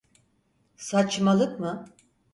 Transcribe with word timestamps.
Saçmalık 0.75 1.59
mı? 1.59 1.85